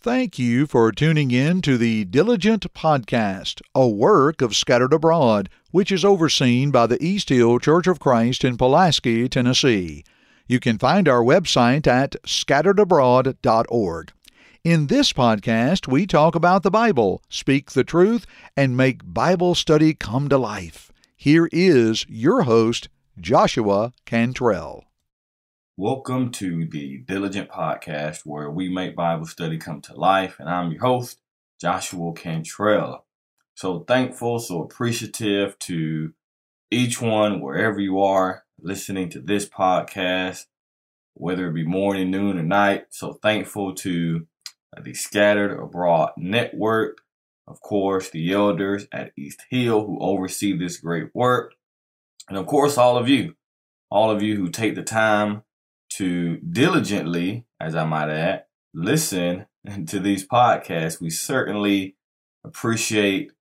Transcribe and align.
Thank 0.00 0.38
you 0.38 0.68
for 0.68 0.92
tuning 0.92 1.32
in 1.32 1.60
to 1.62 1.76
the 1.76 2.04
Diligent 2.04 2.72
Podcast, 2.72 3.60
a 3.74 3.88
work 3.88 4.40
of 4.40 4.54
Scattered 4.54 4.92
Abroad, 4.92 5.48
which 5.72 5.90
is 5.90 6.04
overseen 6.04 6.70
by 6.70 6.86
the 6.86 7.02
East 7.04 7.30
Hill 7.30 7.58
Church 7.58 7.88
of 7.88 7.98
Christ 7.98 8.44
in 8.44 8.56
Pulaski, 8.56 9.28
Tennessee. 9.28 10.04
You 10.46 10.60
can 10.60 10.78
find 10.78 11.08
our 11.08 11.20
website 11.20 11.88
at 11.88 12.12
scatteredabroad.org. 12.24 14.12
In 14.62 14.86
this 14.86 15.12
podcast, 15.12 15.88
we 15.88 16.06
talk 16.06 16.36
about 16.36 16.62
the 16.62 16.70
Bible, 16.70 17.20
speak 17.28 17.72
the 17.72 17.82
truth, 17.82 18.24
and 18.56 18.76
make 18.76 19.00
Bible 19.04 19.56
study 19.56 19.94
come 19.94 20.28
to 20.28 20.38
life. 20.38 20.92
Here 21.16 21.48
is 21.50 22.06
your 22.08 22.42
host, 22.42 22.88
Joshua 23.20 23.92
Cantrell. 24.06 24.87
Welcome 25.80 26.32
to 26.32 26.66
the 26.66 27.04
Diligent 27.06 27.50
Podcast, 27.50 28.22
where 28.26 28.50
we 28.50 28.68
make 28.68 28.96
Bible 28.96 29.26
study 29.26 29.58
come 29.58 29.80
to 29.82 29.94
life. 29.94 30.40
And 30.40 30.48
I'm 30.48 30.72
your 30.72 30.80
host, 30.80 31.20
Joshua 31.60 32.12
Cantrell. 32.14 33.06
So 33.54 33.84
thankful, 33.86 34.40
so 34.40 34.60
appreciative 34.60 35.56
to 35.60 36.14
each 36.72 37.00
one, 37.00 37.40
wherever 37.40 37.78
you 37.78 38.00
are 38.00 38.42
listening 38.58 39.08
to 39.10 39.20
this 39.20 39.48
podcast, 39.48 40.46
whether 41.14 41.46
it 41.46 41.54
be 41.54 41.64
morning, 41.64 42.10
noon, 42.10 42.40
or 42.40 42.42
night. 42.42 42.86
So 42.90 43.12
thankful 43.12 43.76
to 43.76 44.26
the 44.82 44.94
Scattered 44.94 45.56
Abroad 45.56 46.10
Network, 46.16 47.02
of 47.46 47.60
course, 47.60 48.10
the 48.10 48.32
elders 48.32 48.88
at 48.90 49.12
East 49.16 49.44
Hill 49.48 49.86
who 49.86 50.00
oversee 50.00 50.58
this 50.58 50.78
great 50.78 51.14
work, 51.14 51.54
and 52.28 52.36
of 52.36 52.48
course, 52.48 52.76
all 52.76 52.98
of 52.98 53.08
you, 53.08 53.36
all 53.92 54.10
of 54.10 54.22
you 54.22 54.34
who 54.34 54.50
take 54.50 54.74
the 54.74 54.82
time 54.82 55.44
to 55.98 56.36
diligently, 56.38 57.44
as 57.60 57.74
I 57.74 57.84
might 57.84 58.08
add, 58.08 58.44
listen 58.72 59.46
to 59.86 59.98
these 59.98 60.26
podcasts. 60.26 61.00
We 61.00 61.10
certainly 61.10 61.96
appreciate 62.44 63.32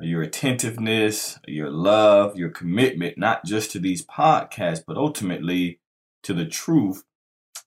your 0.00 0.22
attentiveness, 0.22 1.40
your 1.46 1.70
love, 1.70 2.36
your 2.36 2.50
commitment, 2.50 3.18
not 3.18 3.44
just 3.44 3.72
to 3.72 3.80
these 3.80 4.04
podcasts, 4.06 4.82
but 4.86 4.96
ultimately 4.96 5.80
to 6.22 6.32
the 6.32 6.46
truth 6.46 7.04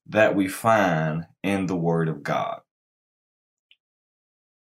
that 0.05 0.35
we 0.35 0.47
find 0.47 1.25
in 1.43 1.65
the 1.65 1.75
Word 1.75 2.07
of 2.07 2.23
God. 2.23 2.61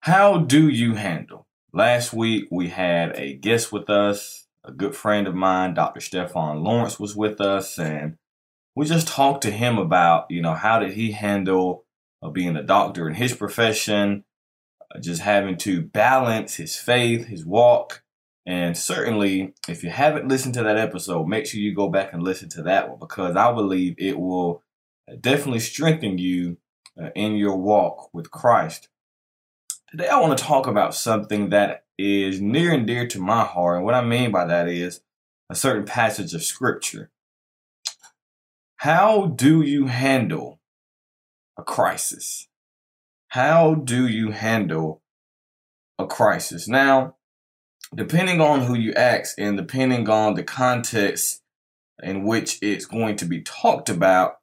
How 0.01 0.37
do 0.37 0.69
you 0.69 0.93
handle? 0.93 1.47
Last 1.73 2.13
week 2.13 2.45
we 2.49 2.69
had 2.69 3.17
a 3.17 3.33
guest 3.33 3.73
with 3.73 3.89
us, 3.89 4.47
a 4.63 4.71
good 4.71 4.95
friend 4.95 5.27
of 5.27 5.35
mine, 5.35 5.73
Dr. 5.73 5.99
Stefan 5.99 6.63
Lawrence 6.63 6.97
was 6.97 7.15
with 7.15 7.41
us, 7.41 7.77
and 7.77 8.17
we 8.75 8.85
just 8.85 9.07
talked 9.07 9.41
to 9.43 9.51
him 9.51 9.77
about, 9.77 10.29
you 10.29 10.41
know, 10.41 10.53
how 10.53 10.79
did 10.79 10.93
he 10.93 11.11
handle 11.11 11.85
uh, 12.21 12.29
being 12.29 12.55
a 12.55 12.63
doctor 12.63 13.07
in 13.07 13.15
his 13.15 13.33
profession, 13.33 14.25
uh, 14.93 14.99
just 14.99 15.21
having 15.21 15.57
to 15.57 15.81
balance 15.81 16.55
his 16.55 16.75
faith, 16.75 17.27
his 17.27 17.45
walk. 17.45 18.03
And 18.45 18.77
certainly, 18.77 19.53
if 19.67 19.83
you 19.83 19.89
haven't 19.89 20.27
listened 20.27 20.53
to 20.55 20.63
that 20.63 20.77
episode, 20.77 21.27
make 21.27 21.45
sure 21.45 21.59
you 21.59 21.73
go 21.73 21.89
back 21.89 22.13
and 22.13 22.21
listen 22.21 22.49
to 22.49 22.63
that 22.63 22.89
one 22.89 22.99
because 22.99 23.35
I 23.35 23.51
believe 23.53 23.95
it 23.97 24.19
will 24.19 24.61
uh, 25.09 25.15
definitely 25.19 25.61
strengthen 25.61 26.17
you 26.17 26.57
uh, 27.01 27.09
in 27.15 27.35
your 27.35 27.57
walk 27.57 28.13
with 28.13 28.29
Christ. 28.29 28.89
Today, 29.89 30.09
I 30.09 30.19
want 30.19 30.37
to 30.37 30.43
talk 30.43 30.67
about 30.67 30.93
something 30.93 31.49
that 31.49 31.85
is 31.97 32.41
near 32.41 32.73
and 32.73 32.85
dear 32.85 33.07
to 33.07 33.21
my 33.21 33.43
heart. 33.45 33.77
And 33.77 33.85
what 33.85 33.95
I 33.95 34.03
mean 34.03 34.31
by 34.31 34.45
that 34.45 34.67
is 34.67 35.01
a 35.49 35.55
certain 35.55 35.85
passage 35.85 36.33
of 36.33 36.43
scripture. 36.43 37.09
How 38.77 39.27
do 39.27 39.61
you 39.61 39.87
handle 39.87 40.59
a 41.57 41.63
crisis? 41.63 42.47
How 43.29 43.73
do 43.75 44.07
you 44.07 44.31
handle 44.31 45.01
a 45.97 46.05
crisis? 46.05 46.67
Now, 46.67 47.15
depending 47.93 48.41
on 48.41 48.61
who 48.61 48.75
you 48.75 48.93
ask 48.93 49.35
and 49.39 49.57
depending 49.57 50.09
on 50.09 50.33
the 50.33 50.43
context 50.43 51.41
in 52.03 52.25
which 52.25 52.59
it's 52.61 52.85
going 52.85 53.15
to 53.17 53.25
be 53.25 53.41
talked 53.41 53.89
about, 53.89 54.39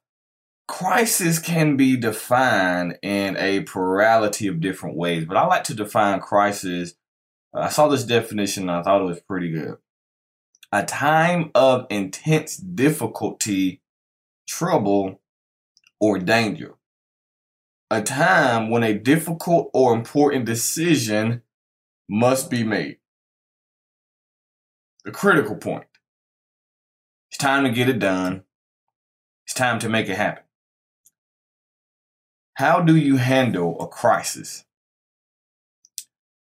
crisis 0.67 1.37
can 1.37 1.77
be 1.77 1.95
defined 1.95 2.97
in 3.03 3.37
a 3.37 3.61
plurality 3.61 4.47
of 4.47 4.59
different 4.59 4.97
ways. 4.97 5.25
But 5.25 5.37
I 5.37 5.45
like 5.45 5.63
to 5.65 5.75
define 5.75 6.19
crisis. 6.19 6.95
I 7.53 7.69
saw 7.69 7.87
this 7.87 8.03
definition 8.03 8.63
and 8.63 8.71
I 8.71 8.81
thought 8.81 9.01
it 9.01 9.05
was 9.05 9.21
pretty 9.21 9.51
good. 9.51 9.77
A 10.71 10.83
time 10.83 11.51
of 11.53 11.85
intense 11.91 12.57
difficulty 12.57 13.82
trouble, 14.47 15.21
or 15.99 16.19
danger. 16.19 16.75
A 17.89 18.01
time 18.01 18.69
when 18.69 18.83
a 18.83 18.93
difficult 18.93 19.69
or 19.73 19.93
important 19.93 20.45
decision 20.45 21.43
must 22.09 22.49
be 22.49 22.63
made. 22.63 22.97
The 25.05 25.11
critical 25.11 25.55
point. 25.55 25.85
It's 27.29 27.37
time 27.37 27.63
to 27.63 27.69
get 27.69 27.89
it 27.89 27.99
done. 27.99 28.43
It's 29.45 29.53
time 29.53 29.79
to 29.79 29.89
make 29.89 30.09
it 30.09 30.17
happen. 30.17 30.43
How 32.55 32.81
do 32.81 32.95
you 32.95 33.17
handle 33.17 33.79
a 33.81 33.87
crisis? 33.87 34.65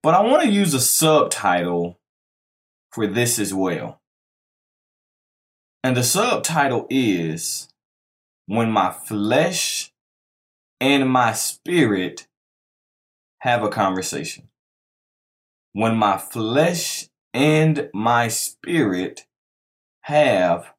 But 0.03 0.13
I 0.13 0.21
want 0.21 0.43
to 0.43 0.49
use 0.49 0.73
a 0.73 0.79
subtitle 0.79 1.99
for 2.91 3.07
this 3.07 3.39
as 3.39 3.53
well. 3.53 4.01
And 5.83 5.95
the 5.95 6.03
subtitle 6.03 6.87
is 6.89 7.69
when 8.47 8.71
my 8.71 8.91
flesh 8.91 9.91
and 10.79 11.09
my 11.09 11.33
spirit 11.33 12.27
have 13.39 13.63
a 13.63 13.69
conversation. 13.69 14.49
When 15.73 15.95
my 15.95 16.17
flesh 16.17 17.09
and 17.33 17.89
my 17.93 18.27
spirit 18.27 19.25
have 20.01 20.73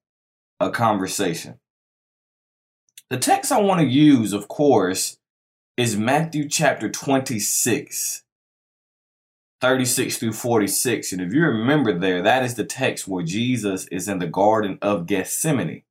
a 0.60 0.71
conversation. 0.71 1.59
The 3.10 3.19
text 3.19 3.53
I 3.53 3.60
want 3.60 3.81
to 3.81 3.87
use, 3.87 4.32
of 4.32 4.49
course, 4.49 5.19
is 5.76 5.97
Matthew 5.97 6.49
chapter 6.49 6.88
26, 6.88 8.25
36 9.60 10.19
through 10.19 10.32
46. 10.32 11.12
And 11.12 11.21
if 11.21 11.32
you 11.32 11.43
remember 11.43 11.99
there, 11.99 12.22
that 12.22 12.44
is 12.44 12.55
the 12.55 12.65
text 12.65 13.06
where 13.06 13.22
Jesus 13.22 13.87
is 13.88 14.09
in 14.09 14.19
the 14.19 14.26
Garden 14.26 14.78
of 14.81 15.06
Gethsemane. 15.06 15.82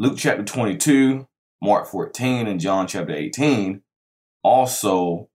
Luke 0.00 0.16
chapter 0.16 0.42
22, 0.42 1.28
Mark 1.60 1.86
14, 1.86 2.46
and 2.46 2.58
John 2.58 2.86
chapter 2.86 3.12
18 3.12 3.82
also 4.42 5.28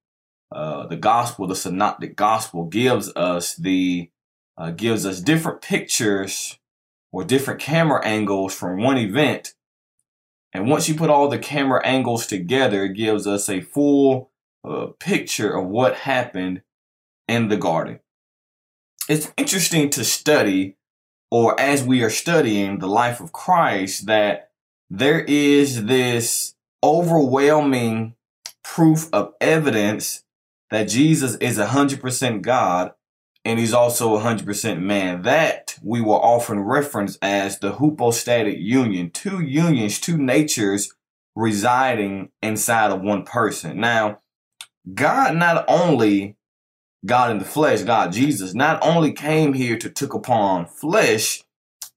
uh, 0.51 0.87
the 0.87 0.95
gospel, 0.95 1.45
the 1.45 1.55
synoptic 1.55 2.15
gospel 2.15 2.65
gives 2.65 3.15
us 3.15 3.55
the 3.55 4.09
uh, 4.57 4.71
gives 4.71 5.05
us 5.05 5.21
different 5.21 5.61
pictures 5.61 6.57
or 7.11 7.23
different 7.23 7.61
camera 7.61 8.03
angles 8.03 8.55
from 8.55 8.81
one 8.81 8.97
event. 8.97 9.53
And 10.51 10.67
once 10.67 10.89
you 10.89 10.95
put 10.95 11.11
all 11.11 11.29
the 11.29 11.37
camera 11.37 11.85
angles 11.85 12.25
together, 12.25 12.85
it 12.85 12.93
gives 12.93 13.27
us 13.27 13.47
a 13.47 13.61
full 13.61 14.31
uh, 14.67 14.87
picture 14.99 15.55
of 15.55 15.67
what 15.67 15.93
happened 15.93 16.63
in 17.27 17.49
the 17.49 17.57
garden. 17.57 17.99
It's 19.07 19.31
interesting 19.37 19.91
to 19.91 20.03
study, 20.03 20.77
or 21.29 21.59
as 21.59 21.83
we 21.83 22.01
are 22.01 22.09
studying 22.09 22.79
the 22.79 22.87
life 22.87 23.19
of 23.21 23.31
Christ, 23.31 24.07
that 24.07 24.44
there 24.89 25.21
is 25.21 25.85
this 25.85 26.55
overwhelming 26.83 28.15
proof 28.63 29.09
of 29.13 29.33
evidence 29.41 30.23
that 30.69 30.87
Jesus 30.87 31.35
is 31.35 31.57
100% 31.57 32.41
God 32.41 32.91
and 33.43 33.59
he's 33.59 33.73
also 33.73 34.17
100% 34.17 34.81
man. 34.81 35.21
That 35.21 35.77
we 35.81 36.01
will 36.01 36.19
often 36.19 36.59
reference 36.59 37.17
as 37.21 37.59
the 37.59 37.73
hypostatic 37.73 38.57
union, 38.59 39.11
two 39.11 39.41
unions, 39.41 39.99
two 39.99 40.17
natures 40.17 40.93
residing 41.35 42.29
inside 42.41 42.91
of 42.91 43.01
one 43.01 43.23
person. 43.23 43.79
Now, 43.79 44.19
God 44.93 45.35
not 45.35 45.65
only 45.67 46.35
God 47.05 47.31
in 47.31 47.37
the 47.37 47.45
flesh, 47.45 47.81
God 47.83 48.13
Jesus, 48.13 48.53
not 48.53 48.79
only 48.81 49.11
came 49.11 49.53
here 49.53 49.77
to 49.77 49.89
took 49.89 50.13
upon 50.13 50.65
flesh, 50.65 51.43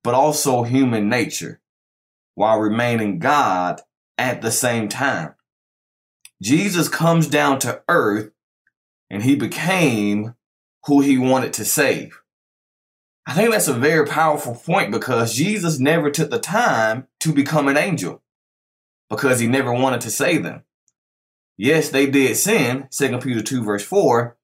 but 0.02 0.14
also 0.14 0.64
human 0.64 1.08
nature 1.08 1.60
while 2.38 2.60
remaining 2.60 3.18
God 3.18 3.80
at 4.16 4.42
the 4.42 4.52
same 4.52 4.88
time. 4.88 5.34
Jesus 6.40 6.88
comes 6.88 7.26
down 7.26 7.58
to 7.58 7.82
earth 7.88 8.30
and 9.10 9.24
he 9.24 9.34
became 9.34 10.36
who 10.86 11.00
he 11.00 11.18
wanted 11.18 11.52
to 11.54 11.64
save. 11.64 12.22
I 13.26 13.34
think 13.34 13.50
that's 13.50 13.66
a 13.66 13.74
very 13.74 14.06
powerful 14.06 14.54
point 14.54 14.92
because 14.92 15.34
Jesus 15.34 15.80
never 15.80 16.12
took 16.12 16.30
the 16.30 16.38
time 16.38 17.08
to 17.20 17.32
become 17.32 17.66
an 17.66 17.76
angel 17.76 18.22
because 19.10 19.40
he 19.40 19.48
never 19.48 19.72
wanted 19.72 20.00
to 20.02 20.10
save 20.10 20.44
them. 20.44 20.62
Yes, 21.56 21.88
they 21.88 22.06
did 22.06 22.36
sin, 22.36 22.86
2 22.92 23.18
Peter 23.18 23.42
2 23.42 23.64
verse 23.64 23.82
4, 23.82 24.36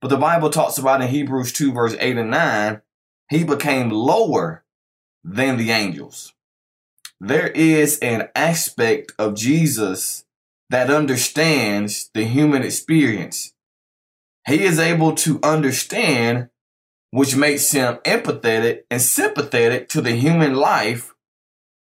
but 0.00 0.08
the 0.08 0.16
Bible 0.16 0.50
talks 0.50 0.76
about 0.76 1.02
in 1.02 1.08
Hebrews 1.08 1.52
2 1.52 1.72
verse 1.72 1.94
8 2.00 2.16
and 2.16 2.32
9, 2.32 2.82
he 3.30 3.44
became 3.44 3.90
lower 3.90 4.64
than 5.22 5.56
the 5.56 5.70
angels 5.70 6.34
there 7.20 7.48
is 7.48 7.98
an 7.98 8.28
aspect 8.34 9.12
of 9.18 9.34
Jesus 9.34 10.24
that 10.70 10.90
understands 10.90 12.10
the 12.14 12.24
human 12.24 12.62
experience. 12.62 13.54
He 14.46 14.62
is 14.62 14.78
able 14.78 15.14
to 15.16 15.40
understand, 15.42 16.50
which 17.10 17.36
makes 17.36 17.70
him 17.72 17.96
empathetic 18.04 18.82
and 18.90 19.00
sympathetic 19.02 19.88
to 19.90 20.00
the 20.00 20.12
human 20.12 20.54
life 20.54 21.14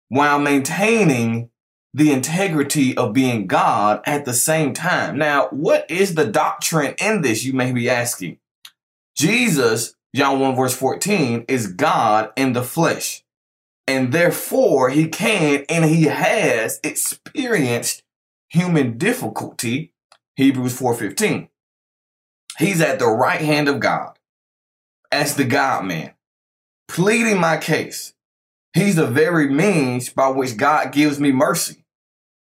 while 0.10 0.40
maintaining 0.40 1.50
the 1.94 2.12
integrity 2.12 2.96
of 2.96 3.14
being 3.14 3.48
God 3.48 4.02
at 4.06 4.26
the 4.26 4.34
same 4.34 4.74
time. 4.74 5.18
Now, 5.18 5.48
what 5.50 5.90
is 5.90 6.16
the 6.16 6.26
doctrine 6.26 6.96
in 7.00 7.22
this? 7.22 7.44
You 7.44 7.54
may 7.54 7.72
be 7.72 7.90
asking. 7.90 8.38
Jesus, 9.16 9.96
John 10.16 10.40
1 10.40 10.56
verse 10.56 10.76
14, 10.76 11.46
is 11.48 11.68
God 11.68 12.32
in 12.36 12.54
the 12.54 12.64
flesh. 12.64 13.24
And 13.88 14.12
therefore 14.12 14.90
he 14.90 15.08
can 15.08 15.66
and 15.70 15.86
he 15.86 16.04
has 16.04 16.80
experienced 16.84 18.04
human 18.50 18.98
difficulty. 18.98 19.94
Hebrews 20.36 20.78
4:15. 20.78 21.50
He's 22.60 22.82
at 22.82 23.00
the 23.00 23.08
right 23.08 23.42
hand 23.42 23.68
of 23.68 23.80
God 23.80 24.18
as 25.12 25.36
the 25.36 25.46
God 25.46 25.86
man, 25.86 26.14
pleading 26.88 27.40
my 27.40 27.58
case. 27.58 28.14
He's 28.74 28.96
the 28.96 29.08
very 29.08 29.50
means 29.50 30.10
by 30.10 30.30
which 30.30 30.58
God 30.58 30.92
gives 30.92 31.20
me 31.20 31.32
mercy. 31.32 31.86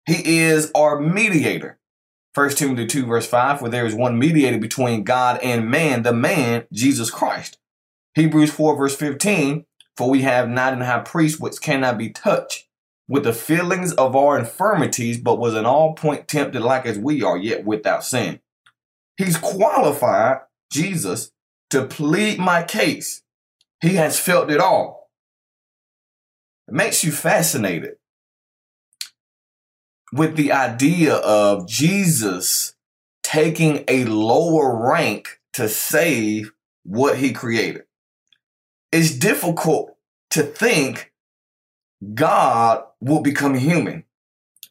He 0.06 0.38
is 0.38 0.70
our 0.74 1.00
mediator. 1.00 1.78
1 2.34 2.50
Timothy 2.50 2.86
2 2.86 3.06
verse 3.06 3.26
5, 3.26 3.58
for 3.60 3.68
there 3.68 3.84
is 3.84 3.94
one 3.94 4.18
mediator 4.18 4.58
between 4.58 5.04
God 5.04 5.38
and 5.42 5.70
man, 5.70 6.02
the 6.02 6.14
man, 6.14 6.66
Jesus 6.72 7.10
Christ. 7.10 7.58
Hebrews 8.14 8.50
4 8.50 8.76
verse 8.76 8.96
15, 8.96 9.66
for 10.02 10.10
we 10.10 10.22
have 10.22 10.48
not 10.48 10.72
an 10.72 10.80
high 10.80 10.98
priest 10.98 11.38
which 11.38 11.60
cannot 11.60 11.96
be 11.96 12.10
touched 12.10 12.66
with 13.06 13.22
the 13.22 13.32
feelings 13.32 13.92
of 13.92 14.16
our 14.16 14.36
infirmities, 14.36 15.16
but 15.16 15.38
was 15.38 15.54
in 15.54 15.64
all 15.64 15.94
point 15.94 16.26
tempted 16.26 16.60
like 16.60 16.86
as 16.86 16.98
we 16.98 17.22
are, 17.22 17.36
yet 17.36 17.64
without 17.64 18.04
sin. 18.04 18.40
He's 19.16 19.36
qualified, 19.36 20.38
Jesus, 20.72 21.30
to 21.70 21.86
plead 21.86 22.40
my 22.40 22.64
case. 22.64 23.22
He 23.80 23.94
has 23.94 24.18
felt 24.18 24.50
it 24.50 24.58
all. 24.58 25.08
It 26.66 26.74
makes 26.74 27.04
you 27.04 27.12
fascinated 27.12 27.92
with 30.12 30.34
the 30.34 30.50
idea 30.50 31.14
of 31.14 31.68
Jesus 31.68 32.74
taking 33.22 33.84
a 33.86 34.04
lower 34.06 34.90
rank 34.90 35.40
to 35.52 35.68
save 35.68 36.50
what 36.82 37.18
he 37.18 37.32
created. 37.32 37.84
It's 38.90 39.16
difficult 39.16 39.91
to 40.32 40.42
think 40.42 41.12
God 42.14 42.84
will 43.00 43.20
become 43.20 43.54
human 43.54 44.04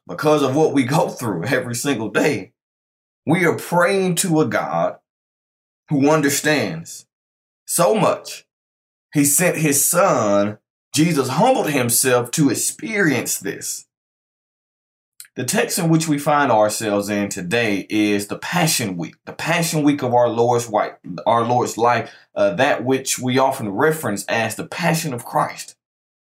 because 0.07 0.41
of 0.41 0.55
what 0.55 0.73
we 0.73 0.83
go 0.83 1.09
through 1.09 1.45
every 1.45 1.75
single 1.75 2.09
day. 2.09 2.53
We 3.25 3.45
are 3.45 3.57
praying 3.57 4.15
to 4.15 4.41
a 4.41 4.47
God 4.47 4.97
who 5.89 6.09
understands 6.09 7.05
so 7.65 7.93
much. 7.93 8.45
He 9.13 9.23
sent 9.23 9.57
his 9.57 9.85
son, 9.85 10.57
Jesus 10.95 11.29
humbled 11.29 11.69
himself 11.69 12.31
to 12.31 12.49
experience 12.49 13.37
this. 13.37 13.85
The 15.37 15.45
text 15.45 15.79
in 15.79 15.87
which 15.87 16.09
we 16.09 16.19
find 16.19 16.51
ourselves 16.51 17.07
in 17.07 17.29
today 17.29 17.87
is 17.89 18.27
the 18.27 18.37
Passion 18.37 18.97
Week, 18.97 19.15
the 19.23 19.31
Passion 19.31 19.81
Week 19.81 20.01
of 20.03 20.13
our 20.13 20.27
Lord's 20.27 20.67
life, 20.67 20.95
our 21.25 21.45
Lord's 21.45 21.77
life, 21.77 22.13
uh, 22.35 22.53
that 22.55 22.83
which 22.83 23.17
we 23.17 23.37
often 23.37 23.69
reference 23.69 24.25
as 24.25 24.55
the 24.55 24.67
Passion 24.67 25.13
of 25.13 25.23
Christ. 25.23 25.77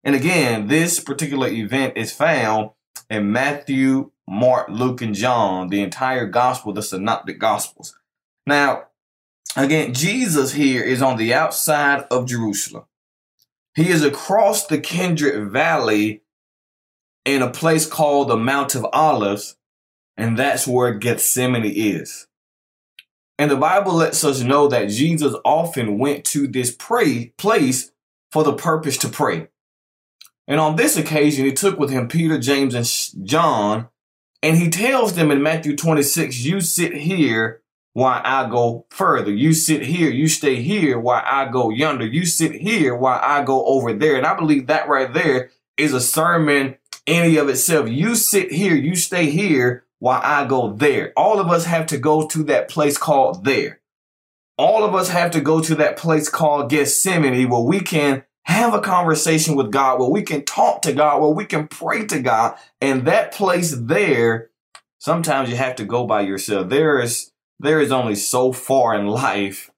And 0.04 0.14
again, 0.14 0.66
this 0.66 1.00
particular 1.00 1.48
event 1.48 1.96
is 1.96 2.12
found 2.12 2.70
in 3.08 3.32
Matthew, 3.32 4.10
Mark, 4.28 4.68
Luke, 4.68 5.00
and 5.00 5.14
John, 5.14 5.68
the 5.68 5.80
entire 5.80 6.26
gospel, 6.26 6.74
the 6.74 6.82
synoptic 6.82 7.38
gospels. 7.38 7.98
Now, 8.46 8.88
again, 9.56 9.94
Jesus 9.94 10.52
here 10.52 10.82
is 10.82 11.00
on 11.00 11.16
the 11.16 11.32
outside 11.32 12.04
of 12.10 12.26
Jerusalem. 12.26 12.84
He 13.74 13.88
is 13.88 14.04
across 14.04 14.66
the 14.66 14.78
Kidron 14.78 15.50
Valley 15.50 16.20
in 17.24 17.42
a 17.42 17.50
place 17.50 17.86
called 17.86 18.28
the 18.28 18.36
Mount 18.36 18.74
of 18.74 18.86
Olives, 18.92 19.56
and 20.16 20.38
that's 20.38 20.66
where 20.66 20.94
Gethsemane 20.94 21.64
is. 21.64 22.26
And 23.38 23.50
the 23.50 23.56
Bible 23.56 23.94
lets 23.94 24.22
us 24.24 24.42
know 24.42 24.68
that 24.68 24.90
Jesus 24.90 25.34
often 25.44 25.98
went 25.98 26.24
to 26.26 26.46
this 26.46 26.74
pray 26.78 27.32
place 27.38 27.90
for 28.32 28.44
the 28.44 28.52
purpose 28.52 28.98
to 28.98 29.08
pray. 29.08 29.48
And 30.46 30.60
on 30.60 30.76
this 30.76 30.96
occasion, 30.96 31.46
he 31.46 31.52
took 31.52 31.78
with 31.78 31.90
him 31.90 32.08
Peter, 32.08 32.38
James, 32.38 32.74
and 32.74 33.26
John, 33.26 33.88
and 34.42 34.56
he 34.56 34.68
tells 34.68 35.14
them 35.14 35.30
in 35.30 35.42
Matthew 35.42 35.76
26, 35.76 36.40
You 36.40 36.60
sit 36.60 36.94
here 36.94 37.62
while 37.92 38.20
I 38.24 38.48
go 38.48 38.86
further. 38.90 39.32
You 39.32 39.52
sit 39.52 39.82
here, 39.82 40.10
you 40.10 40.28
stay 40.28 40.56
here 40.56 40.98
while 40.98 41.22
I 41.24 41.46
go 41.46 41.70
yonder. 41.70 42.06
You 42.06 42.24
sit 42.24 42.52
here 42.52 42.94
while 42.94 43.20
I 43.22 43.42
go 43.42 43.64
over 43.64 43.92
there. 43.92 44.16
And 44.16 44.26
I 44.26 44.34
believe 44.34 44.68
that 44.68 44.88
right 44.88 45.12
there 45.12 45.50
is 45.76 45.92
a 45.92 46.00
sermon 46.00 46.76
any 47.06 47.36
of 47.36 47.48
itself. 47.48 47.88
You 47.88 48.14
sit 48.14 48.52
here, 48.52 48.74
you 48.74 48.96
stay 48.96 49.30
here 49.30 49.84
while 49.98 50.20
I 50.22 50.46
go 50.46 50.72
there. 50.72 51.12
All 51.16 51.38
of 51.38 51.48
us 51.48 51.64
have 51.64 51.86
to 51.86 51.98
go 51.98 52.26
to 52.28 52.42
that 52.44 52.68
place 52.68 52.98
called 52.98 53.44
there. 53.44 53.80
All 54.56 54.84
of 54.84 54.94
us 54.94 55.08
have 55.10 55.30
to 55.32 55.40
go 55.40 55.60
to 55.60 55.74
that 55.76 55.96
place 55.96 56.28
called 56.28 56.70
Gethsemane 56.70 57.48
where 57.48 57.60
we 57.60 57.80
can 57.80 58.24
have 58.44 58.74
a 58.74 58.80
conversation 58.80 59.54
with 59.54 59.70
God, 59.70 60.00
where 60.00 60.10
we 60.10 60.22
can 60.22 60.44
talk 60.44 60.82
to 60.82 60.92
God, 60.92 61.20
where 61.20 61.30
we 61.30 61.44
can 61.44 61.68
pray 61.68 62.04
to 62.06 62.20
God. 62.20 62.56
And 62.80 63.06
that 63.06 63.32
place 63.32 63.74
there, 63.74 64.50
sometimes 64.98 65.50
you 65.50 65.56
have 65.56 65.76
to 65.76 65.84
go 65.84 66.06
by 66.06 66.22
yourself. 66.22 66.68
There 66.68 67.00
is, 67.00 67.32
there 67.58 67.80
is 67.80 67.92
only 67.92 68.16
so 68.16 68.52
far 68.52 68.94
in 68.94 69.06
life 69.06 69.70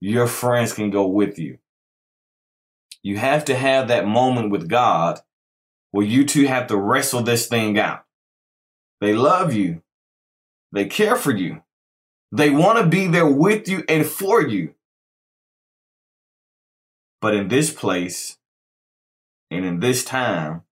your 0.00 0.26
friends 0.26 0.72
can 0.72 0.90
go 0.90 1.06
with 1.06 1.38
you. 1.38 1.58
You 3.02 3.18
have 3.18 3.44
to 3.46 3.54
have 3.54 3.88
that 3.88 4.06
moment 4.06 4.50
with 4.50 4.68
God 4.68 5.20
where 5.90 6.06
you 6.06 6.24
two 6.24 6.46
have 6.46 6.66
to 6.68 6.76
wrestle 6.76 7.22
this 7.22 7.46
thing 7.46 7.78
out. 7.78 8.04
They 9.00 9.14
love 9.14 9.54
you. 9.54 9.82
They 10.72 10.86
care 10.86 11.16
for 11.16 11.34
you. 11.34 11.62
They 12.32 12.50
want 12.50 12.78
to 12.78 12.86
be 12.86 13.08
there 13.08 13.26
with 13.26 13.68
you 13.68 13.84
and 13.88 14.06
for 14.06 14.40
you. 14.40 14.74
But 17.20 17.34
in 17.34 17.48
this 17.48 17.72
place 17.72 18.38
and 19.50 19.64
in 19.64 19.80
this 19.80 20.04
time, 20.04 20.62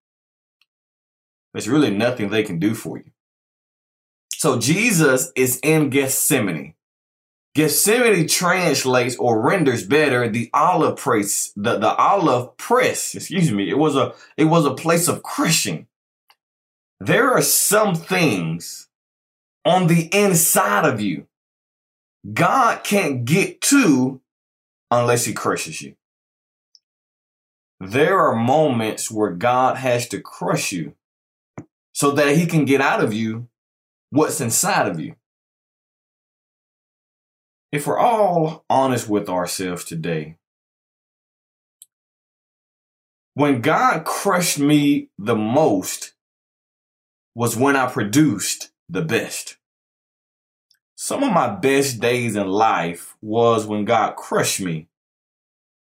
there's 1.52 1.68
really 1.68 1.90
nothing 1.90 2.28
they 2.30 2.42
can 2.42 2.58
do 2.58 2.74
for 2.74 2.98
you. 2.98 3.10
So 4.34 4.58
Jesus 4.58 5.32
is 5.34 5.58
in 5.62 5.90
Gethsemane. 5.90 6.74
Gethsemane 7.58 8.28
translates 8.28 9.16
or 9.16 9.42
renders 9.42 9.84
better 9.84 10.28
the 10.28 10.48
olive 10.54 10.96
press, 10.96 11.52
the, 11.56 11.76
the 11.76 11.92
olive 11.92 12.56
press, 12.56 13.16
excuse 13.16 13.50
me. 13.50 13.68
It 13.68 13.76
was 13.76 13.96
a, 13.96 14.14
it 14.36 14.44
was 14.44 14.64
a 14.64 14.74
place 14.74 15.08
of 15.08 15.24
crushing. 15.24 15.88
There 17.00 17.32
are 17.32 17.42
some 17.42 17.96
things 17.96 18.88
on 19.64 19.88
the 19.88 20.08
inside 20.16 20.84
of 20.84 21.00
you 21.00 21.26
God 22.32 22.84
can't 22.84 23.24
get 23.24 23.60
to 23.62 24.20
unless 24.92 25.24
he 25.24 25.32
crushes 25.32 25.82
you. 25.82 25.96
There 27.80 28.20
are 28.20 28.36
moments 28.36 29.10
where 29.10 29.32
God 29.32 29.78
has 29.78 30.06
to 30.10 30.20
crush 30.20 30.70
you 30.70 30.94
so 31.92 32.12
that 32.12 32.36
he 32.36 32.46
can 32.46 32.66
get 32.66 32.80
out 32.80 33.02
of 33.02 33.12
you 33.12 33.48
what's 34.10 34.40
inside 34.40 34.86
of 34.86 35.00
you 35.00 35.16
if 37.70 37.86
we're 37.86 37.98
all 37.98 38.64
honest 38.70 39.08
with 39.08 39.28
ourselves 39.28 39.84
today, 39.84 40.36
when 43.34 43.60
God 43.60 44.04
crushed 44.04 44.58
me 44.58 45.10
the 45.18 45.36
most 45.36 46.14
was 47.38 47.56
when 47.56 47.76
I 47.76 47.86
produced 47.86 48.72
the 48.88 49.02
best. 49.02 49.58
Some 50.96 51.22
of 51.22 51.32
my 51.32 51.54
best 51.54 52.00
days 52.00 52.34
in 52.34 52.48
life 52.48 53.16
was 53.22 53.64
when 53.64 53.84
God 53.84 54.16
crushed 54.16 54.60
me. 54.60 54.88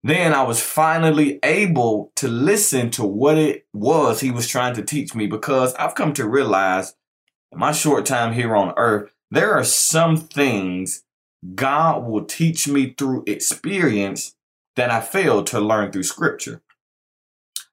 Then 0.04 0.34
I 0.34 0.44
was 0.44 0.62
finally 0.62 1.40
able 1.42 2.12
to 2.18 2.28
listen 2.28 2.92
to 2.92 3.04
what 3.04 3.40
it 3.40 3.66
was 3.74 4.20
he 4.20 4.30
was 4.30 4.48
trying 4.48 4.76
to 4.76 4.84
teach 4.84 5.16
me 5.16 5.26
because 5.26 5.74
I've 5.76 5.96
come 5.96 6.14
to 6.14 6.30
realize 6.30 6.94
in 7.52 7.58
my 7.58 7.72
short 7.72 8.06
time 8.06 8.34
here 8.34 8.56
on 8.56 8.76
earth, 8.78 9.12
there 9.32 9.54
are 9.54 9.64
some 9.64 10.16
things 10.16 11.04
God 11.56 12.06
will 12.06 12.26
teach 12.26 12.68
me 12.68 12.94
through 12.98 13.24
experience 13.28 14.36
that 14.76 14.92
I 14.92 15.02
failed 15.02 15.48
to 15.48 15.60
learn 15.60 15.92
through 15.92 16.04
scripture. 16.04 16.62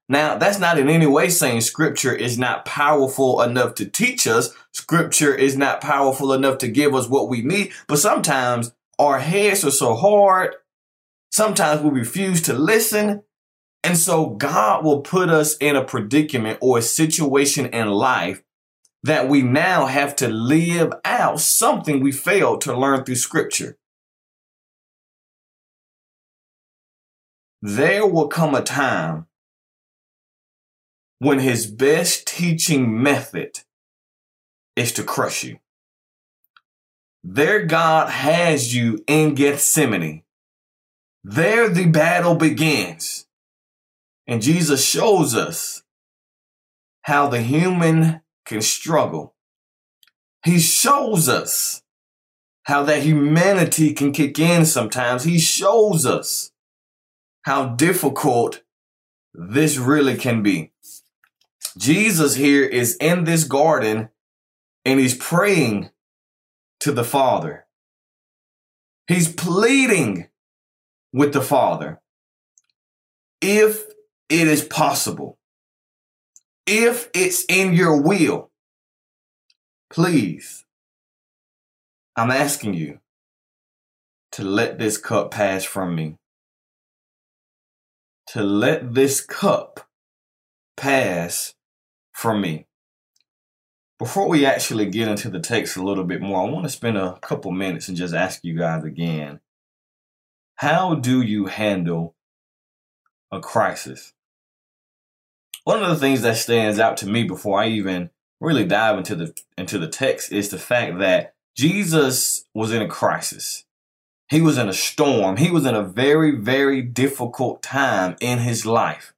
Now, 0.07 0.37
that's 0.37 0.59
not 0.59 0.77
in 0.77 0.87
any 0.87 1.07
way 1.07 1.29
saying 1.29 1.61
scripture 1.61 2.13
is 2.13 2.37
not 2.37 2.65
powerful 2.65 3.41
enough 3.41 3.73
to 3.75 3.85
teach 3.85 4.27
us. 4.27 4.53
Scripture 4.71 5.33
is 5.33 5.57
not 5.57 5.81
powerful 5.81 6.31
enough 6.31 6.59
to 6.59 6.67
give 6.67 6.93
us 6.93 7.09
what 7.09 7.27
we 7.27 7.41
need. 7.41 7.71
But 7.87 7.97
sometimes 7.97 8.71
our 8.99 9.19
heads 9.19 9.65
are 9.65 9.71
so 9.71 9.95
hard. 9.95 10.55
Sometimes 11.31 11.81
we 11.81 11.89
refuse 11.89 12.41
to 12.43 12.53
listen. 12.53 13.23
And 13.83 13.97
so 13.97 14.27
God 14.27 14.83
will 14.83 15.01
put 15.01 15.29
us 15.29 15.57
in 15.57 15.75
a 15.75 15.83
predicament 15.83 16.59
or 16.61 16.77
a 16.77 16.83
situation 16.83 17.65
in 17.67 17.87
life 17.87 18.43
that 19.05 19.29
we 19.29 19.43
now 19.43 19.85
have 19.85 20.15
to 20.15 20.27
live 20.27 20.91
out 21.05 21.39
something 21.39 21.99
we 21.99 22.11
failed 22.11 22.59
to 22.61 22.75
learn 22.75 23.03
through 23.03 23.15
scripture. 23.15 23.77
There 27.61 28.07
will 28.07 28.27
come 28.27 28.55
a 28.55 28.63
time 28.63 29.27
when 31.19 31.37
his 31.37 31.67
best 31.67 32.25
teaching 32.25 33.01
method 33.03 33.59
is 34.75 34.91
to 34.93 35.03
crush 35.03 35.43
you. 35.43 35.59
There 37.23 37.63
God 37.63 38.09
has 38.09 38.73
you 38.73 39.03
in 39.05 39.35
Gethsemane. 39.35 40.23
There 41.23 41.69
the 41.69 41.85
battle 41.85 42.33
begins. 42.33 43.27
And 44.25 44.41
Jesus 44.41 44.83
shows 44.83 45.35
us 45.35 45.83
how 47.03 47.27
the 47.27 47.43
human 47.43 48.21
can 48.45 48.61
struggle. 48.61 49.35
He 50.43 50.59
shows 50.59 51.27
us 51.27 51.81
how 52.63 52.83
that 52.83 53.03
humanity 53.03 53.93
can 53.93 54.11
kick 54.11 54.39
in 54.39 54.65
sometimes. 54.65 55.23
He 55.23 55.39
shows 55.39 56.05
us 56.05 56.51
how 57.43 57.67
difficult 57.67 58.61
this 59.33 59.77
really 59.77 60.15
can 60.17 60.41
be. 60.41 60.71
Jesus 61.77 62.35
here 62.35 62.63
is 62.63 62.95
in 62.97 63.25
this 63.25 63.43
garden 63.43 64.09
and 64.83 64.99
he's 64.99 65.15
praying 65.15 65.89
to 66.79 66.91
the 66.91 67.03
Father. 67.03 67.65
He's 69.07 69.31
pleading 69.31 70.27
with 71.11 71.33
the 71.33 71.41
Father. 71.41 72.01
If 73.41 73.85
it 74.29 74.47
is 74.47 74.63
possible, 74.63 75.37
if 76.65 77.09
it's 77.13 77.45
in 77.47 77.73
your 77.73 78.01
will, 78.01 78.51
please, 79.89 80.65
I'm 82.15 82.31
asking 82.31 82.73
you 82.73 82.99
to 84.31 84.43
let 84.43 84.79
this 84.79 84.97
cup 84.97 85.31
pass 85.31 85.63
from 85.63 85.95
me. 85.95 86.17
To 88.29 88.43
let 88.43 88.93
this 88.93 89.21
cup 89.21 89.87
pass 90.75 91.53
from 92.11 92.41
me. 92.41 92.67
Before 93.97 94.27
we 94.27 94.45
actually 94.45 94.87
get 94.87 95.07
into 95.07 95.29
the 95.29 95.39
text 95.39 95.77
a 95.77 95.83
little 95.83 96.03
bit 96.03 96.21
more, 96.21 96.41
I 96.45 96.49
want 96.49 96.65
to 96.65 96.69
spend 96.69 96.97
a 96.97 97.17
couple 97.21 97.51
minutes 97.51 97.87
and 97.87 97.95
just 97.95 98.13
ask 98.13 98.43
you 98.43 98.57
guys 98.57 98.83
again 98.83 99.39
how 100.57 100.95
do 100.95 101.21
you 101.21 101.47
handle 101.47 102.15
a 103.31 103.39
crisis? 103.41 104.14
One 105.65 105.83
of 105.83 105.89
the 105.89 105.97
things 105.97 106.21
that 106.21 106.37
stands 106.37 106.79
out 106.79 106.95
to 106.97 107.07
me 107.07 107.23
before 107.23 107.59
I 107.59 107.67
even 107.67 108.11
really 108.39 108.65
dive 108.65 108.97
into 108.97 109.15
the 109.15 109.33
into 109.57 109.77
the 109.77 109.87
text 109.87 110.31
is 110.31 110.49
the 110.49 110.59
fact 110.59 110.99
that 110.99 111.33
Jesus 111.55 112.45
was 112.53 112.71
in 112.71 112.81
a 112.81 112.87
crisis. 112.87 113.65
He 114.29 114.41
was 114.41 114.57
in 114.57 114.69
a 114.69 114.73
storm. 114.73 115.37
He 115.37 115.51
was 115.51 115.65
in 115.65 115.75
a 115.75 115.83
very, 115.83 116.31
very 116.31 116.81
difficult 116.81 117.61
time 117.61 118.15
in 118.21 118.39
his 118.39 118.65
life. 118.65 119.13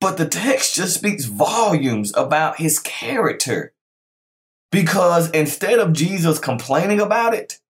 But 0.00 0.16
the 0.16 0.28
text 0.28 0.76
just 0.76 0.94
speaks 0.94 1.24
volumes 1.24 2.12
about 2.16 2.58
his 2.58 2.78
character. 2.78 3.72
Because 4.70 5.30
instead 5.30 5.78
of 5.78 5.92
Jesus 5.92 6.38
complaining 6.38 7.00
about 7.00 7.32
it, 7.34 7.60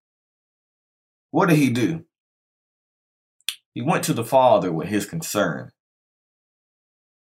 what 1.30 1.48
did 1.48 1.58
he 1.58 1.70
do? 1.70 2.04
He 3.74 3.82
went 3.82 4.04
to 4.04 4.14
the 4.14 4.24
Father 4.24 4.72
with 4.72 4.88
his 4.88 5.06
concern. 5.06 5.72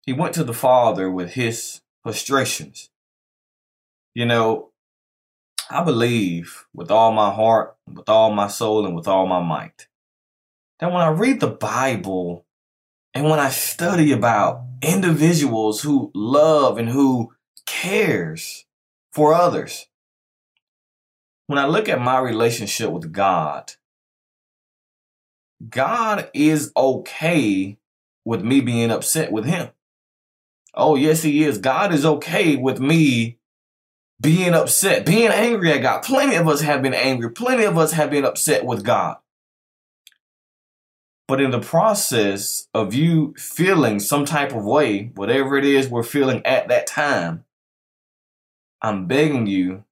He 0.04 0.12
went 0.12 0.35
to 0.35 0.44
the 0.44 0.54
Father 0.54 1.11
with 1.11 1.35
his 1.35 1.80
frustrations. 2.02 2.90
You 4.14 4.26
know, 4.26 4.71
I 5.71 5.82
believe 5.85 6.66
with 6.75 6.90
all 6.90 7.12
my 7.12 7.32
heart, 7.32 7.76
with 7.92 8.09
all 8.09 8.32
my 8.32 8.49
soul, 8.49 8.85
and 8.85 8.94
with 8.94 9.09
all 9.09 9.26
my 9.26 9.40
might 9.40 9.88
that 10.82 10.90
when 10.90 11.00
I 11.00 11.11
read 11.11 11.38
the 11.38 11.47
Bible 11.47 12.44
and 13.14 13.30
when 13.30 13.38
I 13.38 13.50
study 13.50 14.11
about 14.11 14.64
individuals 14.82 15.80
who 15.80 16.11
love 16.12 16.76
and 16.76 16.88
who 16.88 17.32
cares 17.66 18.64
for 19.12 19.32
others, 19.32 19.87
when 21.47 21.61
I 21.61 21.68
look 21.68 21.88
at 21.88 22.00
my 22.00 22.18
relationship 22.18 22.90
with 22.90 23.12
God, 23.12 23.75
God 25.71 26.28
is 26.35 26.73
okay 26.76 27.78
with 28.25 28.42
me 28.42 28.61
being 28.61 28.90
upset 28.90 29.30
with 29.30 29.44
him. 29.44 29.68
Oh, 30.75 30.95
yes, 30.95 31.23
he 31.23 31.45
is. 31.45 31.59
God 31.59 31.93
is 31.93 32.05
okay 32.05 32.57
with 32.57 32.81
me 32.81 33.38
being 34.21 34.55
upset, 34.55 35.05
being 35.05 35.31
angry 35.31 35.73
at 35.73 35.83
God. 35.83 36.02
Plenty 36.02 36.37
of 36.37 36.49
us 36.49 36.61
have 36.62 36.83
been 36.83 36.95
angry. 36.95 37.31
Plenty 37.31 37.64
of 37.64 37.76
us 37.76 37.93
have 37.93 38.11
been 38.11 38.25
upset 38.25 38.64
with 38.64 38.85
God. 38.85 39.17
But 41.29 41.41
in 41.41 41.50
the 41.50 41.61
process 41.61 42.69
of 42.75 42.95
you 42.95 43.35
feeling 43.37 44.00
some 44.00 44.25
type 44.25 44.52
of 44.52 44.64
way, 44.64 45.12
whatever 45.14 45.57
it 45.57 45.64
is 45.64 45.88
we're 45.88 46.02
feeling 46.02 46.45
at 46.47 46.69
that 46.69 46.87
time, 46.87 47.45
I'm 48.81 49.07
begging 49.07 49.47
you 49.47 49.85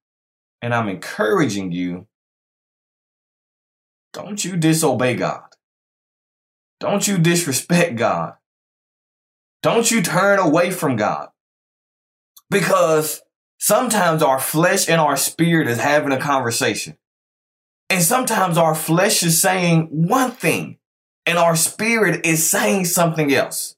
and 0.62 0.74
I'm 0.74 0.88
encouraging 0.88 1.72
you 1.72 2.06
don't 4.12 4.44
you 4.44 4.56
disobey 4.56 5.14
God. 5.14 5.44
Don't 6.80 7.06
you 7.06 7.16
disrespect 7.18 7.96
God. 7.96 8.34
Don't 9.62 9.90
you 9.90 10.02
turn 10.02 10.38
away 10.38 10.70
from 10.70 10.96
God. 10.96 11.28
Because 12.48 13.22
sometimes 13.58 14.22
our 14.22 14.40
flesh 14.40 14.88
and 14.88 15.00
our 15.00 15.16
spirit 15.16 15.68
is 15.68 15.78
having 15.78 16.12
a 16.12 16.18
conversation. 16.18 16.96
And 17.88 18.02
sometimes 18.02 18.56
our 18.56 18.74
flesh 18.74 19.22
is 19.22 19.40
saying 19.40 19.88
one 19.90 20.30
thing 20.30 20.78
and 21.26 21.38
our 21.38 21.56
spirit 21.56 22.24
is 22.24 22.48
saying 22.48 22.86
something 22.86 23.32
else. 23.32 23.74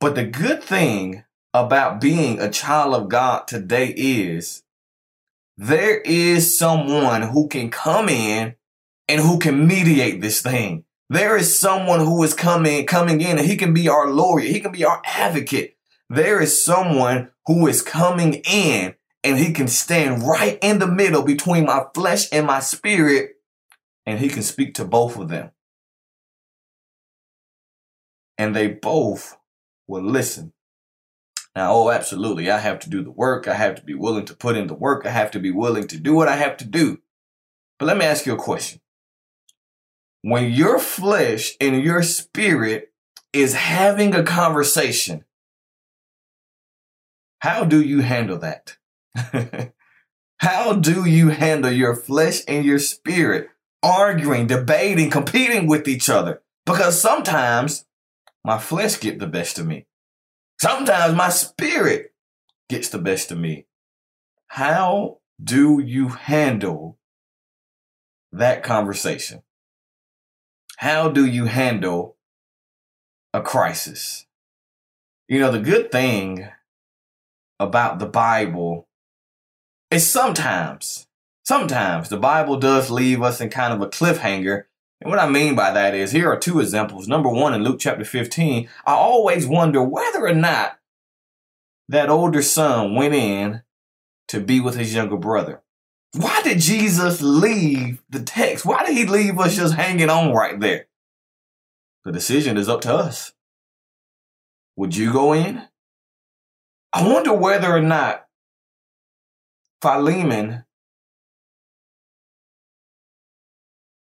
But 0.00 0.14
the 0.14 0.24
good 0.24 0.62
thing 0.62 1.24
about 1.54 2.00
being 2.00 2.40
a 2.40 2.50
child 2.50 2.94
of 2.94 3.08
God 3.08 3.46
today 3.46 3.94
is 3.96 4.62
there 5.56 6.00
is 6.00 6.58
someone 6.58 7.22
who 7.22 7.48
can 7.48 7.70
come 7.70 8.08
in 8.08 8.56
and 9.08 9.20
who 9.20 9.38
can 9.38 9.66
mediate 9.66 10.20
this 10.20 10.42
thing. 10.42 10.85
There 11.08 11.36
is 11.36 11.58
someone 11.58 12.00
who 12.00 12.22
is 12.24 12.34
coming, 12.34 12.84
coming 12.86 13.20
in 13.20 13.38
and 13.38 13.46
he 13.46 13.56
can 13.56 13.72
be 13.72 13.88
our 13.88 14.10
lawyer. 14.10 14.40
He 14.40 14.60
can 14.60 14.72
be 14.72 14.84
our 14.84 15.00
advocate. 15.04 15.76
There 16.10 16.40
is 16.40 16.62
someone 16.64 17.30
who 17.46 17.66
is 17.66 17.82
coming 17.82 18.42
in 18.44 18.94
and 19.22 19.38
he 19.38 19.52
can 19.52 19.68
stand 19.68 20.22
right 20.22 20.58
in 20.60 20.78
the 20.78 20.86
middle 20.86 21.22
between 21.22 21.64
my 21.64 21.84
flesh 21.94 22.26
and 22.32 22.46
my 22.46 22.60
spirit 22.60 23.36
and 24.04 24.18
he 24.18 24.28
can 24.28 24.42
speak 24.42 24.74
to 24.74 24.84
both 24.84 25.16
of 25.16 25.28
them. 25.28 25.50
And 28.38 28.54
they 28.54 28.68
both 28.68 29.36
will 29.86 30.04
listen. 30.04 30.52
Now, 31.54 31.72
oh, 31.72 31.90
absolutely. 31.90 32.50
I 32.50 32.58
have 32.58 32.80
to 32.80 32.90
do 32.90 33.02
the 33.02 33.10
work. 33.10 33.48
I 33.48 33.54
have 33.54 33.76
to 33.76 33.82
be 33.82 33.94
willing 33.94 34.26
to 34.26 34.34
put 34.34 34.56
in 34.56 34.66
the 34.66 34.74
work. 34.74 35.06
I 35.06 35.10
have 35.10 35.30
to 35.30 35.38
be 35.38 35.50
willing 35.50 35.86
to 35.88 35.98
do 35.98 36.14
what 36.14 36.28
I 36.28 36.36
have 36.36 36.56
to 36.58 36.66
do. 36.66 36.98
But 37.78 37.86
let 37.86 37.96
me 37.96 38.04
ask 38.04 38.26
you 38.26 38.34
a 38.34 38.38
question 38.38 38.80
when 40.26 40.50
your 40.50 40.80
flesh 40.80 41.54
and 41.60 41.84
your 41.84 42.02
spirit 42.02 42.92
is 43.32 43.54
having 43.54 44.12
a 44.12 44.24
conversation, 44.24 45.24
how 47.38 47.62
do 47.62 47.80
you 47.80 48.00
handle 48.00 48.36
that? 48.38 48.76
how 50.38 50.72
do 50.72 51.04
you 51.04 51.28
handle 51.28 51.70
your 51.70 51.94
flesh 51.94 52.40
and 52.48 52.64
your 52.64 52.80
spirit 52.80 53.50
arguing, 53.84 54.48
debating, 54.48 55.10
competing 55.10 55.68
with 55.68 55.86
each 55.86 56.08
other? 56.08 56.42
Because 56.64 57.00
sometimes 57.00 57.84
my 58.42 58.58
flesh 58.58 58.98
get 58.98 59.20
the 59.20 59.28
best 59.28 59.60
of 59.60 59.66
me. 59.68 59.86
Sometimes 60.60 61.14
my 61.14 61.28
spirit 61.28 62.12
gets 62.68 62.88
the 62.88 62.98
best 62.98 63.30
of 63.30 63.38
me. 63.38 63.66
How 64.48 65.18
do 65.40 65.78
you 65.78 66.08
handle 66.08 66.98
that 68.32 68.64
conversation? 68.64 69.44
How 70.76 71.08
do 71.08 71.24
you 71.24 71.46
handle 71.46 72.16
a 73.32 73.40
crisis? 73.40 74.26
You 75.26 75.40
know, 75.40 75.50
the 75.50 75.58
good 75.58 75.90
thing 75.90 76.48
about 77.58 77.98
the 77.98 78.06
Bible 78.06 78.86
is 79.90 80.08
sometimes, 80.08 81.06
sometimes 81.44 82.10
the 82.10 82.18
Bible 82.18 82.58
does 82.58 82.90
leave 82.90 83.22
us 83.22 83.40
in 83.40 83.48
kind 83.48 83.72
of 83.72 83.80
a 83.80 83.88
cliffhanger. 83.88 84.64
And 85.00 85.10
what 85.10 85.18
I 85.18 85.28
mean 85.28 85.54
by 85.54 85.72
that 85.72 85.94
is 85.94 86.12
here 86.12 86.30
are 86.30 86.38
two 86.38 86.60
examples. 86.60 87.08
Number 87.08 87.30
one, 87.30 87.54
in 87.54 87.64
Luke 87.64 87.78
chapter 87.80 88.04
15, 88.04 88.68
I 88.86 88.92
always 88.92 89.46
wonder 89.46 89.82
whether 89.82 90.26
or 90.26 90.34
not 90.34 90.78
that 91.88 92.10
older 92.10 92.42
son 92.42 92.94
went 92.94 93.14
in 93.14 93.62
to 94.28 94.40
be 94.40 94.60
with 94.60 94.76
his 94.76 94.94
younger 94.94 95.16
brother. 95.16 95.62
Why 96.12 96.42
did 96.42 96.60
Jesus 96.60 97.20
leave 97.20 98.02
the 98.08 98.22
text? 98.22 98.64
Why 98.64 98.84
did 98.84 98.96
he 98.96 99.06
leave 99.06 99.38
us 99.38 99.56
just 99.56 99.74
hanging 99.74 100.10
on 100.10 100.32
right 100.32 100.58
there? 100.58 100.86
The 102.04 102.12
decision 102.12 102.56
is 102.56 102.68
up 102.68 102.80
to 102.82 102.94
us. 102.94 103.32
Would 104.76 104.96
you 104.96 105.12
go 105.12 105.32
in? 105.32 105.62
I 106.92 107.06
wonder 107.06 107.34
whether 107.34 107.70
or 107.74 107.80
not 107.80 108.26
Philemon 109.82 110.64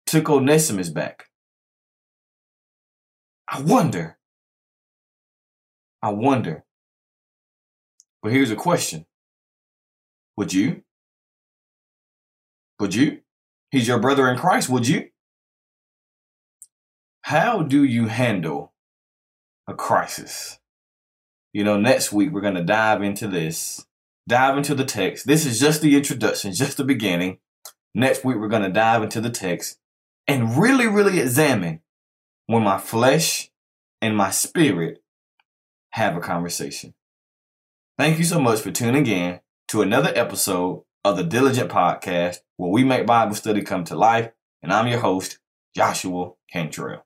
took 0.06 0.30
Onesimus 0.30 0.90
back. 0.90 1.30
I 3.48 3.62
wonder. 3.62 4.18
I 6.02 6.10
wonder. 6.10 6.66
But 8.22 8.32
here's 8.32 8.52
a 8.52 8.56
question. 8.56 9.06
Would 10.38 10.54
you? 10.54 10.84
Would 12.84 12.96
you? 12.96 13.22
He's 13.72 13.88
your 13.88 13.98
brother 13.98 14.28
in 14.28 14.38
Christ, 14.38 14.68
would 14.68 14.86
you? 14.86 15.08
How 17.22 17.64
do 17.64 17.82
you 17.82 18.08
handle 18.08 18.74
a 19.66 19.74
crisis? 19.74 20.60
You 21.54 21.64
know, 21.64 21.80
next 21.80 22.12
week 22.12 22.34
we're 22.34 22.42
going 22.42 22.56
to 22.56 22.62
dive 22.66 23.02
into 23.02 23.30
this, 23.30 23.86
dive 24.28 24.58
into 24.58 24.76
the 24.76 24.84
text. 24.84 25.26
This 25.26 25.46
is 25.46 25.62
just 25.62 25.82
the 25.82 25.96
introduction, 25.96 26.52
just 26.52 26.76
the 26.76 26.84
beginning. 26.84 27.38
Next 27.96 28.26
week 28.26 28.36
we're 28.36 28.50
going 28.50 28.64
to 28.64 28.70
dive 28.70 29.02
into 29.02 29.22
the 29.22 29.30
text 29.30 29.80
and 30.28 30.58
really, 30.58 30.88
really 30.88 31.22
examine 31.22 31.80
when 32.48 32.64
my 32.64 32.80
flesh 32.80 33.50
and 34.02 34.18
my 34.18 34.30
spirit 34.30 35.02
have 35.92 36.18
a 36.18 36.20
conversation. 36.20 36.96
Thank 37.98 38.18
you 38.18 38.26
so 38.26 38.42
much 38.42 38.60
for 38.60 38.72
tuning 38.72 39.08
in 39.08 39.40
to 39.70 39.82
another 39.82 40.12
episode 40.14 40.84
of 41.04 41.18
the 41.18 41.24
Diligent 41.24 41.70
Podcast, 41.70 42.38
where 42.58 42.72
we 42.72 42.84
make 42.84 43.06
Bible 43.06 43.36
study 43.36 43.62
come 43.62 43.84
to 43.86 43.96
life. 43.96 44.32
And 44.62 44.72
I'm 44.72 44.88
your 44.88 45.00
host, 45.00 45.40
Joshua 45.76 46.32
Cantrell. 46.52 47.06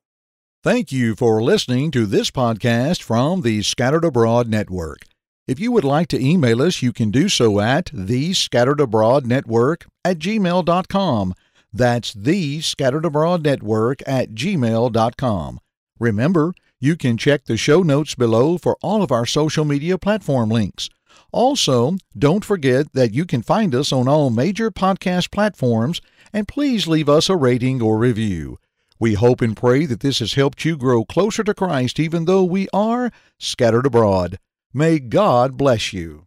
Thank 0.64 0.92
you 0.92 1.16
for 1.16 1.42
listening 1.42 1.92
to 1.92 2.06
this 2.06 2.30
podcast 2.30 3.02
from 3.02 3.42
the 3.42 3.62
Scattered 3.64 4.06
Abroad 4.06 4.48
Network. 4.50 5.00
If 5.48 5.60
you 5.60 5.72
would 5.72 5.86
like 5.86 6.10
to 6.10 6.24
email 6.24 6.62
us, 6.62 6.82
you 6.82 6.92
can 6.92 7.10
do 7.10 7.30
so 7.30 7.60
at 7.60 7.90
the 7.94 8.34
Scattered 8.34 8.82
Abroad 8.82 9.26
Network 9.26 9.86
at 10.04 10.20
gmail.com. 10.20 11.34
That's 11.72 12.14
the 12.14 12.62
Scattered 12.62 13.06
Abroad 13.06 13.44
Network 13.44 14.02
at 14.06 14.32
gmail.com. 14.32 15.60
Remember, 16.00 16.54
you 16.80 16.96
can 16.96 17.18
check 17.18 17.46
the 17.46 17.58
show 17.58 17.82
notes 17.82 18.14
below 18.14 18.58
for 18.58 18.78
all 18.82 19.02
of 19.02 19.12
our 19.12 19.26
social 19.26 19.66
media 19.66 19.98
platform 19.98 20.50
links. 20.50 20.90
Also, 21.38 21.98
don't 22.18 22.44
forget 22.44 22.94
that 22.94 23.14
you 23.14 23.24
can 23.24 23.44
find 23.44 23.76
us 23.76 23.92
on 23.94 24.08
all 24.08 24.32
major 24.32 24.72
podcast 24.72 25.30
platforms, 25.30 26.02
and 26.34 26.48
please 26.48 26.88
leave 26.88 27.08
us 27.08 27.30
a 27.30 27.36
rating 27.36 27.80
or 27.80 28.00
review. 28.00 28.58
We 29.00 29.14
hope 29.14 29.42
and 29.42 29.56
pray 29.56 29.86
that 29.86 30.00
this 30.00 30.18
has 30.18 30.34
helped 30.34 30.66
you 30.66 30.76
grow 30.76 31.06
closer 31.06 31.44
to 31.44 31.54
Christ 31.54 32.00
even 32.00 32.26
though 32.26 32.44
we 32.44 32.68
are 32.74 33.12
scattered 33.38 33.86
abroad. 33.86 34.40
May 34.74 34.98
God 34.98 35.58
bless 35.58 35.94
you. 35.94 36.27